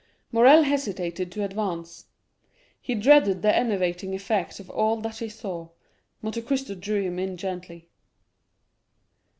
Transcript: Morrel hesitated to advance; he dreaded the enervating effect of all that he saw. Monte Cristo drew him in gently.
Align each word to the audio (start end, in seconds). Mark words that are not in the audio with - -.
Morrel 0.31 0.63
hesitated 0.63 1.31
to 1.31 1.43
advance; 1.43 2.05
he 2.81 2.95
dreaded 2.95 3.43
the 3.43 3.55
enervating 3.55 4.15
effect 4.15 4.59
of 4.59 4.67
all 4.71 4.99
that 4.99 5.17
he 5.19 5.29
saw. 5.29 5.69
Monte 6.23 6.41
Cristo 6.41 6.73
drew 6.73 7.03
him 7.03 7.19
in 7.19 7.37
gently. 7.37 7.87